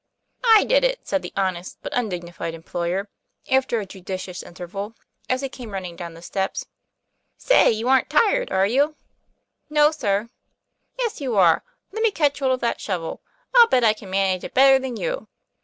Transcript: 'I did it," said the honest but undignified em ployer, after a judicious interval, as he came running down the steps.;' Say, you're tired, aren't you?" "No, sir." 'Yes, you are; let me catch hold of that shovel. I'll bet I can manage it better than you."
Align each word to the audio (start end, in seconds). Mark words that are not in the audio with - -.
'I 0.43 0.63
did 0.63 0.83
it," 0.83 1.07
said 1.07 1.21
the 1.21 1.31
honest 1.37 1.77
but 1.83 1.95
undignified 1.95 2.55
em 2.55 2.63
ployer, 2.63 3.05
after 3.51 3.79
a 3.79 3.85
judicious 3.85 4.41
interval, 4.41 4.95
as 5.29 5.41
he 5.41 5.49
came 5.49 5.69
running 5.69 5.95
down 5.95 6.15
the 6.15 6.23
steps.;' 6.23 6.65
Say, 7.37 7.69
you're 7.69 8.01
tired, 8.09 8.51
aren't 8.51 8.73
you?" 8.73 8.95
"No, 9.69 9.91
sir." 9.91 10.31
'Yes, 10.97 11.21
you 11.21 11.35
are; 11.37 11.63
let 11.91 12.01
me 12.01 12.09
catch 12.09 12.39
hold 12.39 12.53
of 12.53 12.61
that 12.61 12.81
shovel. 12.81 13.21
I'll 13.53 13.67
bet 13.67 13.83
I 13.83 13.93
can 13.93 14.09
manage 14.09 14.43
it 14.43 14.55
better 14.55 14.79
than 14.79 14.97
you." 14.97 15.27